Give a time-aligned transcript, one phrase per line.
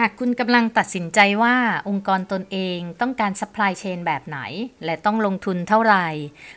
[0.00, 1.56] หากคุณกำลังตัดสินใจว่า
[1.88, 4.38] องค์กรตนเองต้องการ supply chain แบบไหน
[4.84, 6.08] และต้องลงทุนเท่าไหร่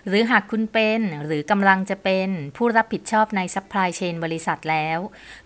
[0.08, 5.00] หรือหากคุณเป็นหรือกำลังจะเป็นผู้รับผิดชอบใน supply chain บริษัทแล้ว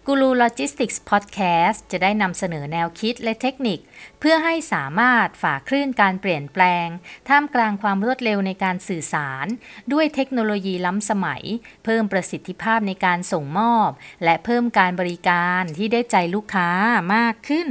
[0.08, 3.80] กูรูโลจิสติกส์พอดแคสต์จะได้นำเสนอแนวคิดและเทคนิค
[4.20, 6.88] เพื่อให้สามารถฝ่าคลื่นการเปลี่ยนแปลง
[7.30, 9.48] ท่ามกลางความรวดเร็วในการสื่อสาร
[9.94, 11.44] ด้วยเทคโนโลยีล้ำสมัย
[11.86, 13.90] เพิ่มประสิทธิภาพในการส่งมอบ
[14.24, 16.70] และเพิ่มการบริการที่ได้ใจลูกค้า
[17.16, 17.68] มากขึ้น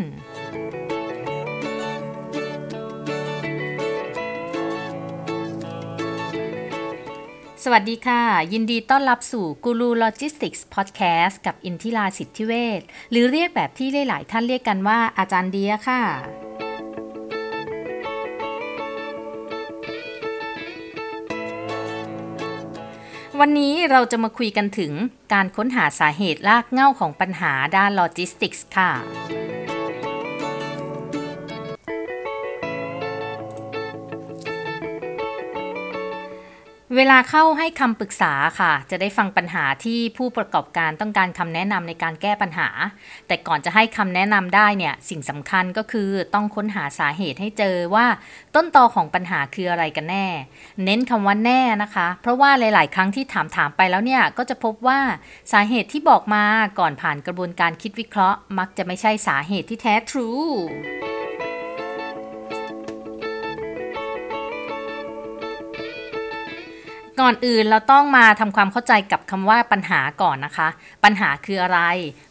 [7.67, 12.81] สวัสดีค่ะ ยินดีต้อนรับสู่กูรูโลจิสติกส์พอดแคสต์กับอินทิราสิทธิเวช
[13.11, 16.03] หรือเรียกแบบที่หลายๆท่านเรียกกันว่าอาจารย์เดียค่ะ
[23.41, 24.93] วันนี้เราจะมาคุยกันถึง
[25.33, 28.91] การค้นหาสาเหตุรากเหง้าของปัญหาด้านโลจิสติกส์ค่ะ
[36.97, 42.69] เวลาเข้าให้คำปรึกษาค่ะ จะได้ฟังปัญหาที่ผู้ประกอบการต้องการคำแนะนำในการแก้ปัญหา
[43.27, 48.07] แต่ก่อนจะให้คำแนะนำได้เนี่ยสิ่งสำคัญก็คือต้องค้นหาสาเหตุให้เจอว่า
[48.55, 50.27] ต้นตอของปัญหาคืออะไรกันแน่
[50.85, 55.01] เน้นคำว่าแน่นะคะ เพราะว่าหลาย ๆ ครั้งที่ถามถามไปแล้วเนี่ยก็จะพบว่า
[55.53, 56.45] สาเหตุที่บอกมา
[56.79, 60.29] ก่อนผ่านกระบวนการคิดวิเคราะห์ มักจะไม่ใช่สาเหตุที่แท้ทรู
[67.23, 70.69] ก่อนอื่นเราต้องมาทำความเข้าใจกับคำว่าปัญหาก่อนนะคะ
[71.05, 71.81] ปัญหาคืออะไร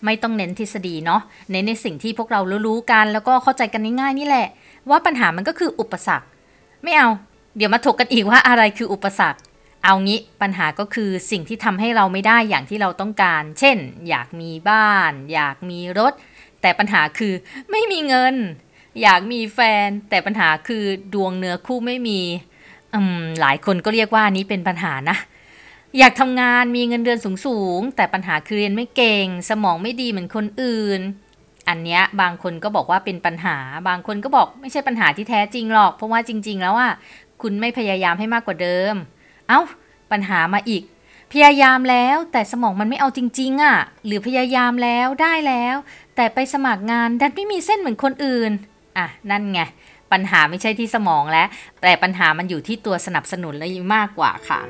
[0.05, 4.47] ไม่ต้องเน้นทฤษฎีเนาะ เน้นในสิ่งที่พวกเรารู้ๆกัน แล้วก็เข้าใจกันง่ายๆนี่แหละ
[4.89, 6.27] ว่าปัญหามันก็คืออุปสรรค
[6.83, 7.09] ไม่เอา
[7.57, 9.39] เดี๋ยวมาถกกันอีกว่าอะไรคืออุปสรรค
[9.83, 13.77] เอางี้ปัญหาก็คือสิ่งที่ทำให้เราไม่ได้อย่างที่เราต้องการ เช่น
[14.09, 16.13] อยากมีบ้าน อยากมีรถ
[16.61, 17.33] แต่ปัญหาคือ
[17.71, 18.35] ไม่มีเงิน
[19.01, 20.83] อยากมีแฟน แต่ปัญหาคือ
[21.13, 22.21] ดวงเนื้อคู่ไม่มี
[23.41, 25.17] หลายคนก็เรียกว่านี้เป็นปัญหานะ
[25.97, 31.01] อยากทำงานมีเงินเดือนสูงๆ แต่ปัญหาคือเรียนไม่เก่ง สมองไม่ดีเหมือนคนอื่น
[31.69, 33.57] อันเนี้ยบางคนก็บอกว่าเป็นปัญหา
[33.87, 36.91] บางคนก็บอกไม่ใช่ปัญหาที่แท้จริงหรอก เพราะว่าจริง ๆ แล้วอะ
[37.41, 38.93] คุณไม่พยายามให้มากกว่าเดิม
[39.47, 39.59] เอ้า
[40.11, 40.83] ปัญหามาอีก
[41.33, 45.75] พยายามแล้วแต่สมองมันไม่เอาจริง ๆอะ หรือพยายามแล้วได้แล้ว
[46.15, 48.51] แต่ไปสมัครงานดันไม่มีเส้นเหมือนคนอื่น
[48.97, 49.61] อะ นั่นไง
[50.11, 51.47] ปัญหาไม่ใช่ที่สมองแล้ว
[51.81, 54.61] แต่ปัญหามันอยู่ที่ตัวสนับสนุนเลยมากกว่าค่ะ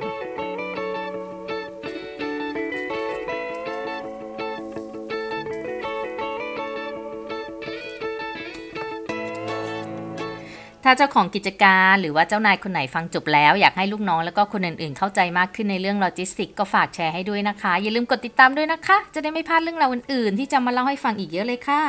[10.85, 21.81] ถ้าเจ้าของกิจการหรือว่าเจ้านายคนไหนฟังจบแล้ว อยากให้ลูกน้องแล้วก็คนอื่นๆ เข้าใจมากขึ้นในเรื่องโลจิสติกก็ฝากแชร์ให้ด้วยนะคะ อย่าลืมกดติดตามด้วยนะคะ จะได้ไม่พลาดเรื่องราวอื่นๆ ที่จะมาเล่าให้ฟังอีกเยอะเลยค่ะ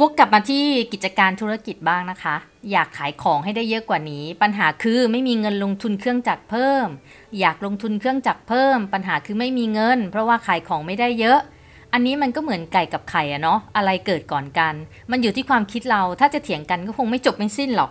[0.00, 2.36] วกกลับมาที่กิจการธุรกิจบ้างนะคะ
[2.70, 6.86] อยากขายของให้ได้เยอะกว่านี้ ปัญหาคือไม่มีเงินลงทุนเครื่องจักรเพิ่ม
[7.40, 11.38] อยากลงทุนเครื่องจักรเพิ่ม ปัญหาคือไม่มีเงิน เพราะว่าขายของไม่ได้เยอะ
[11.92, 14.74] อันนี้มันก็เหมือนไก่กับไข่อะเนาะอะไรเกิดก่อนกัน
[15.10, 17.90] มันอยู่ที่ความคิดเราถ้าจะเถียงกันก็คงไม่จบไม่สิ้นหรอก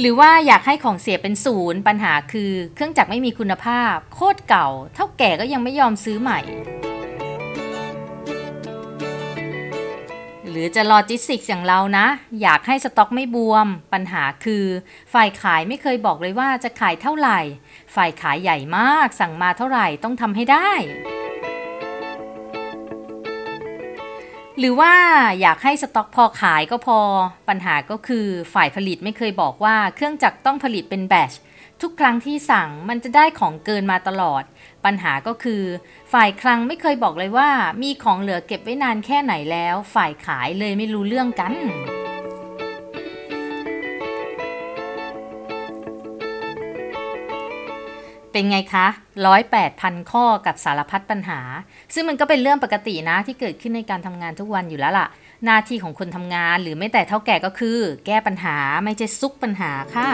[0.00, 6.40] หรือว่าอยากให้ของเสียเป็นศูนย์ปัญหาคือเครื่องจักรไม่มีคุณภาพ โคตรเก่า เถ้าแก่ก็ยังไม่ยอมซื้อใหม่
[10.58, 12.06] หรือจะโลจิสติกส์อย่างเรานะ
[12.42, 14.64] อยากให้สต็อกไม่บวม ปัญหาคือ
[15.12, 17.40] ฝ่ายขายไม่เคยบอกเลยว่าจะขายเท่าไหร่
[17.94, 20.70] ฝ่ายขายใหญ่มากสั่งมาเท่าไหร่ต้องทำให้ได้
[24.58, 24.94] หรือว่า
[25.40, 26.98] อยากให้สต็อกพอขายก็พอ
[27.48, 31.32] ปัญหาก็คือฝ่ายผลิตไม่เคยบอกว่าเครื่องจักรต้องผลิตเป็นแบช
[31.82, 34.42] ทุกครั้งที่สั่งมันจะได้ของเกินมาตลอด
[34.84, 35.62] ปัญหาก็คือ
[36.12, 37.48] ฝ่ายคลังไม่เคยบอกเลยว่า
[37.82, 41.52] มีของเหลือเก็บไว้นานแค่ไหนแล้ว ฝ่ายขายเลยไม่รู้เรื่องกัน
[48.32, 48.86] เป็นไงคะ
[49.26, 51.40] ร้อยแปดพันข้อกับสารพัดปัญหา
[51.94, 55.08] ซึ่งมันก็เป็นเรื่องปกตินะที่เกิดขึ้นในการทำงานทุกวันอยู่แล้วล่ะ
[55.44, 60.08] หน้าที่ของคนทำงานหรือไม่แต่เท่าแก่ก็คือ แก้ปัญหาไม่ใช่ซุกปัญหาค่ะ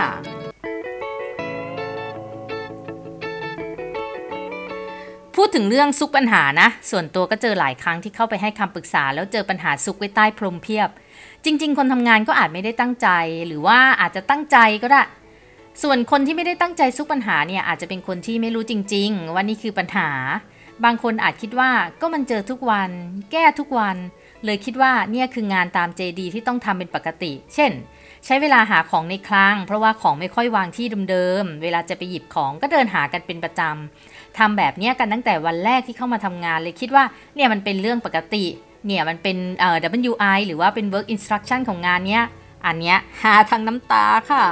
[5.45, 10.89] พูดถึงเรื่องซุกปัญหานะ ส่วนตัวก็เจอหลายครั้งที่เข้าไปให้คำปรึกษา แล้วเจอปัญหาซุกไว้ใต้พรมเพียบ
[11.45, 13.09] จริง ๆ คนทำงานก็อาจไม่ได้ตั้งใจ
[13.47, 15.03] หรือว่าอาจจะตั้งใจก็ได้
[15.83, 20.09] ส่วนคนที่ไม่ได้ตั้งใจซุกปัญหาเนี่ยอาจจะเป็นคนที่ไม่รู้จริง ๆ ว่านี่คือปัญหา
[20.85, 22.91] บางคนอาจคิดว่าก็มันเจอทุกวัน
[23.33, 23.97] แก้ทุกวัน
[24.45, 27.73] เลยคิดว่าเนี่ยคืองานตาม JD ที่ต้องทำเป็นปกติ เช่น
[28.27, 38.45] ใช้เวลาหาของในคลังเพราะว่าของไม่ค่อยวางที่เดิมๆ เวลาจะไปหยิบของก็เดินหากันเป็นประจำ ทำแบบนี้กันตั้งแต่วันแรกที่เข้ามาทำงานเลยคิดว่าเนี่ยมันเป็นเรื่องปกติ
[38.87, 39.77] เนี่ยมันเป็นเอ่อ
[40.11, 42.25] WI หรือว่าเป็น work instruction ของงานเนี้ย
[42.67, 44.45] อันเนี้ยหาทางน้ำตาค่ะ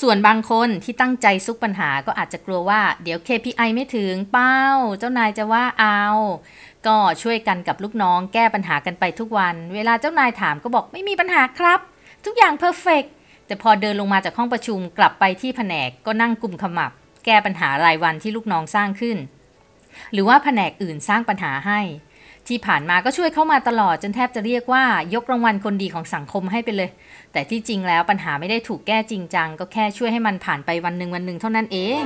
[0.00, 4.62] ส่วนบางคนที่ตั้งใจซุกปัญหาก็อาจจะกลัวว่าเดี๋ยว KPI ไม่ถึงเป้า
[4.98, 6.02] เจ้านายจะว่าเอา
[6.86, 11.80] ก็ช่วยกันกับลูกน้องแก้ปัญหากันไปทุกวัน เวลาเจ้านายถามก็บอกไม่มีปัญหาครับ
[12.24, 13.04] ทุกอย่างเพอร์เฟก
[13.48, 16.90] แต่พอเดินลงมาจากห้องประชุมกลับไปที่แผนกก็นั่งกลุ่มขมับ
[17.24, 19.18] แก้ปัญหารายวันที่ลูกน้องสร้างขึ้น
[20.12, 21.80] หรือว่าแผนกอื่นสร้างปัญหาให้
[22.48, 24.84] ที่ผ่านมาก็ช่วยเข้ามาตลอดจนแทบจะเรียกว่า
[25.14, 26.90] ยกรางวัลคนดีของสังคมให้ไปเลย
[27.32, 32.04] แต่ที่จริงแล้วปัญหาไม่ได้ถูกแก้จริงจังก็แค่ช่วยให้มันผ่านไปวันหนึ่งวันหนึ่งเท่านั้นเอง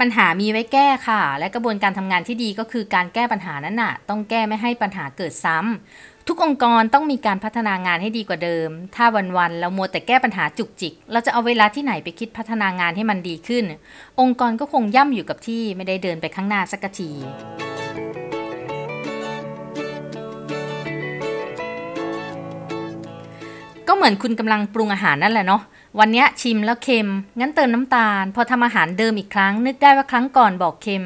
[0.00, 9.04] ปัญหามีไว้แก้ค่ะ และกระบวนการทำงานที่ดีก็คือการแก้ปัญหานั้นน่ะ ต้องแก้ไม่ให้ปัญหาเกิดซ้ำทุกองค์กรต้องมีการพัฒนางานให้ดีกว่าเดิม ถ้า
[9.36, 13.64] วันๆเรามัวแต่แก้ปัญหาจุกจิก เราจะเอาเวลาที่ไหนไปคิดพัฒนางานให้มันดีขึ้น
[14.20, 17.10] องค์กรก็คงย่ำอยู่กับที่ไม่ได้เดินไปข้างหน้าสักที
[23.88, 25.62] ก็เหมือนคุณกำลังปรุงอาหารนั่นแหละเนาะ
[25.98, 27.08] วันนี้ชิมแล้วเค็ม
[27.40, 31.04] งั้นเติมน้ำตาล พอทำอาหารเดิมอีกครั้ง นึกได้ว่าครั้งก่อนบอกเค็ม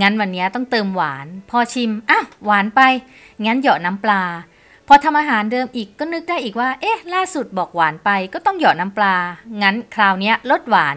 [0.00, 2.80] งั้นวันนี้ต้องเติมหวาน พอชิม อ้าวหวานไป
[3.44, 4.22] งั้นเหยาะน้ำปลา
[4.88, 9.14] พอทำอาหารเดิมอีกก็นึกได้อีกว่า เอ๊ะ ล่าสุดบอกหวานไป ก็ต้องเหยาะน้ำปลา
[9.62, 10.96] งั้นคราวนี้ลดหวาน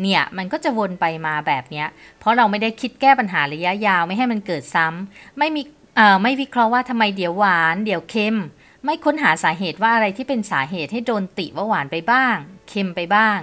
[0.00, 1.84] เนี่ยมันก็จะวนไปมาแบบนี้
[2.18, 5.62] เพราะเราไม่ได้คิดแก้ปัญหาระยะยาวไม่ให้มันเกิดซ้ำ ไม่มี
[5.96, 8.36] เอ่อไม่วิเคราะห์ว่าทำไมเดี๋ยวหวาน เดี๋ยวเค็ม
[8.84, 12.36] ไม่ค้นหาสาเหตุว่าอะไรที่เป็นสาเหตุให้โดนติว่าหวานไปบ้าง
[12.68, 13.38] เค็มไปบ้าง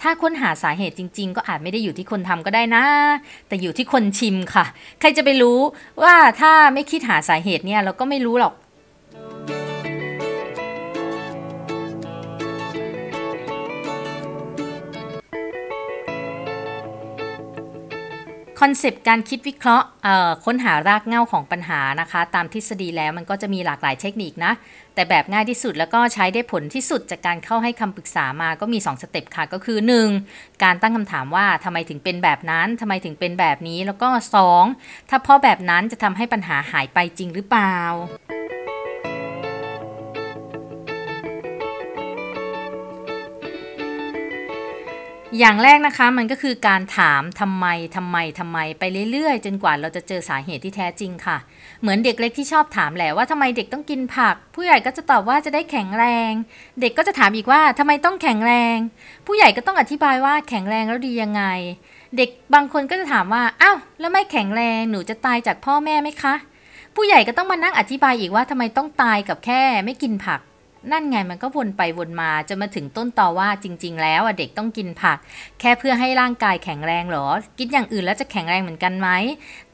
[0.00, 2.84] ถ้าค้นหาสาเหตุจริง ๆ ก็อาจไม่ได้อยู่ที่คนทำก็ได้นะ
[3.48, 4.64] แต่อยู่ที่คนชิมค่ะ
[5.00, 5.58] ใครจะไปรู้
[6.02, 8.54] ว่าถ้าไม่คิดหาสาเหตุเนี่ยเราก็ไม่รู้หรอก
[18.66, 19.86] concept การคิดวิเคราะห์
[20.44, 24.52] ค้นหารากเหง้าของปัญหานะคะ ตามทฤษฎีแล้วมันก็จะมีหลากหลายเทคนิคนะ
[24.94, 29.78] แต่แบบง่ายที่สุดแล้วก็ใช้ได้ผลที่สุดจากการเข้าให้คำปรึกษามาก็มี 2 step ค่ะ ก็คือ
[30.20, 30.62] 1.
[30.62, 34.08] การตั้งคำถามว่าทำไมถึงเป็นแบบนั้นทำไมถึงเป็นแบบนี้แล้วก็
[34.60, 35.10] 2.
[35.10, 37.76] ถ้าเพราะแบบนั้นจะทำให้ปัญหาหายไปจริงหรือเปล่า
[45.38, 47.66] อย่างแรกนะคะมันก็คือการถามทำไม
[47.96, 51.36] ทำไมทำไมไปเรื่อยๆ จนกว่าเราจะเจอสาเหตุที่แท้จริงค่ะ
[51.80, 56.30] เหมือนเด็กเล็กที่ชอบถามแหละว่าทำไมเด็กต้องกินผัก ผู้ใหญ่ก็จะตอบว่าจะได้แข็งแรง
[56.80, 58.76] เด็กก็จะถามอีกว่าทำไมต้องแข็งแรง
[59.26, 61.42] ผู้ใหญ่ก็ต้องอธิบายว่าแข็งแรงแล้วดียังไง
[62.16, 66.34] เด็กบางคนก็จะถามว่าอ้าวแล้วไม่แข็งแรงหนูจะตายจากพ่อแม่ไหมคะ
[66.94, 70.40] ผู้ใหญ่ก็ต้องมานั่งอธิบายอีกว่าทำไมต้องตายกับแค่ไม่กินผัก
[70.92, 75.18] นั่นไงมันก็วนไปวนมาจะมาถึงต้นตอว่าจริง ๆ แล้วอะเด็กต้องกินผัก
[75.60, 77.26] แค่เพื่อให้ร่างกายแข็งแรงเหรอ
[77.58, 79.08] กินอย่างอื่นแล้วจะแข็งแรงเหมือนกันไหม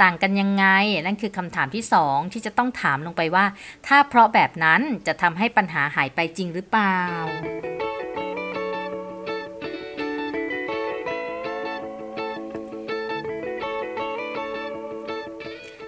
[0.02, 0.64] ต่างกันยังไง
[1.06, 3.44] นั่นคือคำถามที่สองที่จะต้องถามลงไปว่า
[3.86, 6.96] ถ้าเพราะแบบนั้นจะทำให้ปัญหาหายไปจริงหรือเปล่า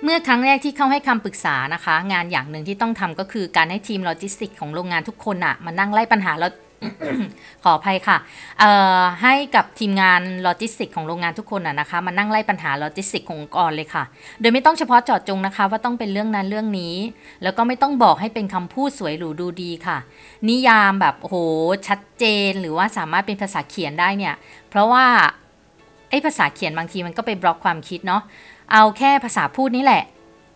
[0.04, 6.52] เมื่อครั้งแรกที่เข้าให้คำปรึกษานะคะ งานอย่างหนึ่งที่ต้องทำก็คือการให้ทีมโลจิสติกของโรงงานทุกคนอะมานั่งไล่ปัญหาแล้ว
[7.64, 8.16] ขออภัยค่ะ
[9.22, 14.04] ให้กับทีมงานโลจิสติกของโรงงานทุกคนอะนะคะ มานั่งไล่ปัญหาโลจิสติกขององค์กรเลยค่ะ
[14.40, 16.94] โดยไม่ต้องเฉพาะเจาะจงนะคะ ว่าต้องเป็นเรื่องนั้นเรื่องนี้
[17.42, 19.98] แล้วก็ไม่ต้องบอกให้เป็นคำพูดสวยหรูดูดีค่ะ
[20.48, 21.36] นิยามแบบโอ้โห
[21.88, 24.34] ชัดเจนหรือว่าสามารถเป็นภาษาเขียนได้เนี่ย
[24.70, 25.04] เพราะว่า
[26.10, 28.22] ไอ้ภาษาเขียนบางทีมันก็ไปบล็อกความคิดเนาะ
[28.76, 30.02] เอาแค่ภาษาพูดนี่แหละ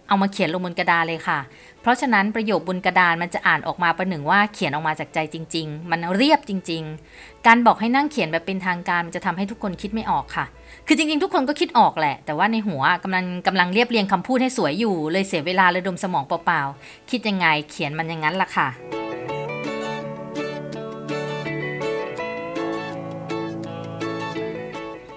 [0.08, 1.38] เอามาเขียนลงบนกระดานเลยค่ะ
[1.80, 6.82] เพราะฉะนั้นประโยคบนกระดานมันจะอ่านออกมาประหนึ่งว่าเขียนออกมาจากใจจริง ๆ มันเรียบจริง
[7.14, 10.44] ๆ การบอกให้นั่งเขียนแบบเป็นทางการมันจะทำให้ทุกคนคิดไม่ออกค่ะ
[10.86, 18.68] คือจริง ๆ ทุกคนก็คิดออกแหละ แต่ว่าในหัวกำลังกำลังเรียบเรียงคำพูดให้สวยอยู่ เลยเสียเวลาระดมสมองเปล่าๆคิดยังไงเขียนมันอย่างนั้นล่ะค่ะ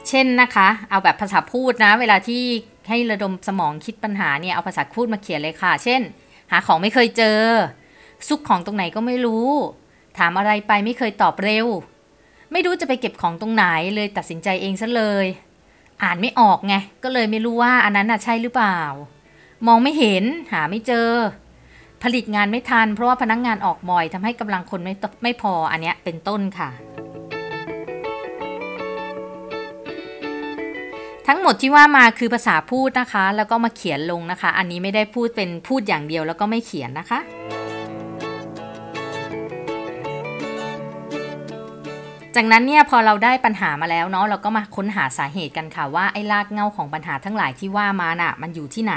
[0.07, 2.43] เช่นนะคะ เอาแบบภาษาพูดนะ เวลาที่
[2.89, 6.01] ให้ระดมสมองคิดปัญหาเนี่ยเอาภาษาพูดมาเขียนเลยค่ะ เช่น
[6.51, 7.39] หาของไม่เคยเจอ
[8.27, 9.49] ซุกของตรงไหนก็ไม่รู้
[10.17, 11.67] ถามอะไรไปไม่เคยตอบเร็ว
[12.51, 15.25] ไม่รู้จะไปเก็บของตรงไหนเลยตัดสินใจเองซะเลย
[16.03, 18.79] อ่านไม่ออกไงก็เลยไม่รู้ว่าอันนั้นน่ะใช่หรือเปล่า
[19.67, 21.09] มองไม่เห็นหาไม่เจอ
[22.03, 26.69] ผลิตงานไม่ทัน เพราะว่าพนักงงานออกบ่อยทำให้กำลังคนไม่ตไม่พออันเนี้ยเป็นต้นค่ะ
[31.33, 37.19] ทั้งหมดที่ว่ามาคือภาษาพูดนะคะ แล้วก็มาเขียนลงนะคะ อันนี้ไม่ได้พูดเป็นพูดอย่างเดียวแล้วก็ไม่เขียนนะคะ
[42.35, 48.95] จากนั้นเนี่ยพอเราได้ปัญหามาแล้วเนาะเราก็มาค้นหาสาเหตุกันค่ะว่าไอ้รากเหง้าของปัญหาทั้งหลายที่ว่ามาน่ะ มันอยู่ที่ไหน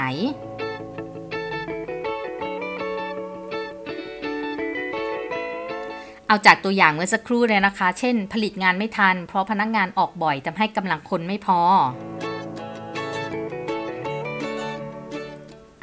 [6.27, 11.59] เอาจากตัวอย่างเมื่อสักครู่เลยนะคะ เช่น ผลิตงานไม่ทัน เพราะพนักงานออกบ่อยทำให้กำลังคนไม่พอ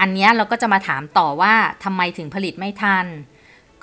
[0.03, 1.55] อันนี้เราก็จะมาถามต่อว่า
[1.85, 3.07] ทำไมถึงผลิตไม่ทัน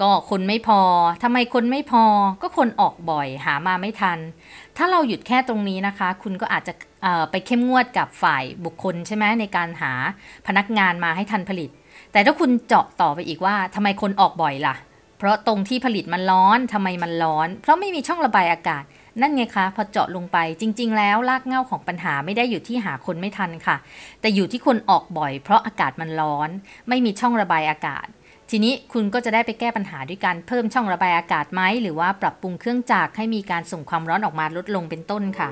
[0.02, 0.82] ก็คนไม่พอ
[1.24, 2.06] ทำไมคนไม่พอ
[2.42, 4.20] ก็คนออกบ่อยหามาไม่ทัน
[4.78, 6.74] ถ้าเราหยุดแค่ตรงนี้นะคะ คุณก็อาจจะ
[7.32, 9.94] ไปเข้มงวดกับฝ่ายบุคคลใช่ไหมในการหา
[10.48, 11.70] พนักงานมาให้ทันผลิต
[12.12, 14.76] แต่ถ้าคุณเจาะต่อไปอีกว่าทำไมคนออกบ่อยล่ะ
[15.18, 18.84] เพราะตรงที่ผลิตมันร้อนทำไมมันร้อน เพราะไม่มีช่องระบายอากาศ
[19.22, 23.76] นั่นไงคะพอเจาะลงไปจริง ๆ แล้วรากเง้าของปัญหาไม่ได้อยู่ที่หาคนไม่ทันค่ะ
[24.22, 26.50] แต่อยู่ที่คนออกบ่อย เพราะอากาศมันร้อน
[26.90, 28.08] ไม่มีช่องระบายอากาศ
[28.50, 35.50] ทีนี้คุณก็จะได้ไปแก้ปัญหาด้วยการเพิ่มช่องระบายอากาศไหมหรือว่าปรับปรุงเครื่องจักรให้มีการส่งความร้อนออกมาลดลงเป็นต้นค่ะ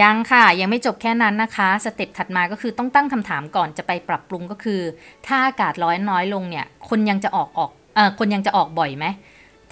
[0.00, 4.80] ยังค่ะ ยังไม่จบแค่นั้นนะคะ สเต็ปถัดมาก็คือต้องตั้งคำถามก่อนจะไปปรับปรุงก็คือ
[5.26, 9.06] ถ้าอากาศร้อนน้อยลงเนี่ย คนยังจะออกออกเออคนยังจะออกบ่อยไหม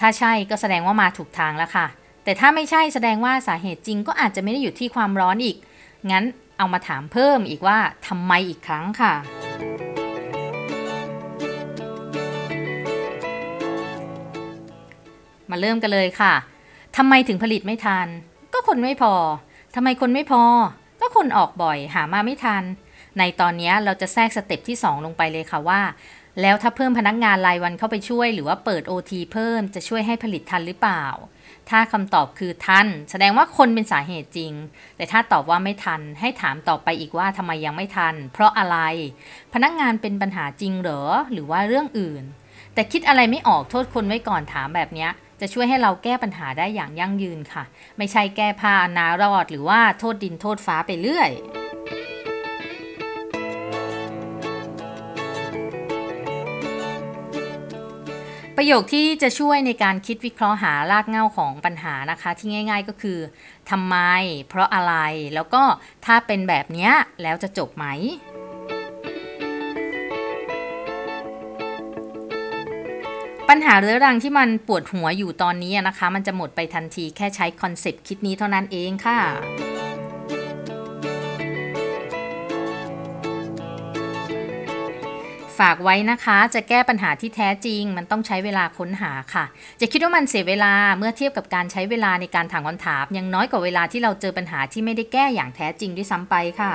[0.01, 1.87] ถ้าใช่ก็แสดงว่ามาถูกทางแล้วค่ะ
[2.25, 5.57] แต่ถ้าไม่ใช่แสดงว่าสาเหตุจริงก็อาจจะไม่ได้อยู่ที่ความร้อนอีก
[6.11, 6.25] งั้น
[6.59, 9.13] เอามาถามเพิ่มอีกว่าทำไมอีกครั้งค่ะ
[15.51, 16.35] มาเริ่มกันเลยค่ะ
[16.97, 18.07] ทำไมถึงผลิตไม่ทัน
[18.53, 19.15] ก็คนไม่พอ
[19.75, 20.45] ทำไมคนไม่พอ
[21.01, 22.65] ก็คนออกบ่อยหามาไม่ทัน
[23.19, 25.81] ในตอนนี้เราจะแทรกสเต็ปที่ 2 ลงไปเลยค่ะว่า
[26.41, 31.05] แล้วถ้าเพิ่มพนักงานรายวันเข้าไปช่วย หรือว่าเปิด OT เพิ่มจะช่วยให้ผลิตทันหรือเปล่า
[31.71, 34.53] ถ้าคำตอบคือทัน แสดงว่าคนเป็นสาเหตุจริง
[34.97, 38.79] แต่ถ้าตอบว่าไม่ทัน ให้ถามต่อไปอีกว่าทำไมยังไม่ทัน เพราะอะไร
[39.55, 41.03] พนักงานเป็นปัญหาจริงเหรอ
[41.33, 42.23] หรือว่าเรื่องอื่น
[42.75, 45.09] แต่คิดอะไรไม่ออกโทษคนไว้ก่อนถามแบบนี้
[45.41, 47.65] จะช่วยให้เราแก้ปัญหาได้อย่างยั่งยืนค่ะ
[47.99, 51.31] ไม่ใช่แก้ผ้านารอดหรือว่าโทษดินโทษฟ้าไปเรื่อย
[58.59, 63.19] ประโยคที่จะช่วยในการคิดวิเคราะห์หารากเหง้าของปัญหานะคะ ที่ง่าย ๆก็คือ
[63.71, 63.97] ทำไม
[64.49, 64.95] เพราะอะไร
[65.35, 65.63] แล้วก็
[66.07, 66.91] ถ้าเป็นแบบนี้
[67.23, 67.87] แล้วจะจบไหม
[73.57, 79.19] ปัญหาเรื้อรังที่มันปวดหัวอยู่ตอนนี้นะคะ มันจะหมดไปทันทีแค่ใช้คอนเซปต์คิดนี้เท่านั้นเองค่ะ
[85.59, 89.45] ฝากไว้นะคะ จะแก้ปัญหาที่แท้จริง มันต้องใช้เวลาค้นหาค่ะ
[89.81, 96.73] จะคิดว่ามันเสียเวลาเมื่อเทียบกับการใช้เวลาในการถามคำถามยังน้อยกว่าเวลาที่เราเจอปัญหาที่ไม่ได้แก้อย่างแท้จริงด้วยซ้ำไปค่ะ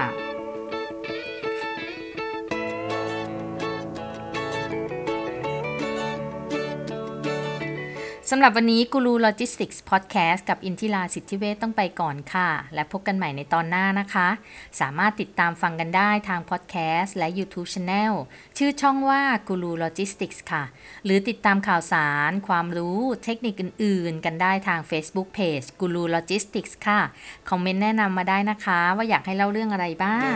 [8.32, 14.28] สำหรับวันนี้กูรูโลจิสติกส์พอดแคสต์กับอินทิราสิทธิเวชต้องไปก่อนค่ะ และพบกันใหม่ในตอนหน้านะคะ
[14.80, 18.14] สามารถติดตามฟังกันได้ทางพอดแคสต์และ YouTube Channel
[18.58, 20.64] ชื่อช่องว่ากูรูโลจิสติกส์ค่ะ
[21.06, 27.00] หรือติดตามข่าวสาร ความรู้เทคนิคอื่นๆ กันได้ทาง Facebook Page กูรูโลจิสติกส์ค่ะ
[27.50, 30.36] คอมเมนต์แนะนำมาได้นะคะ ว่าอยากให้เล่าเรื่องอะไรบ้าง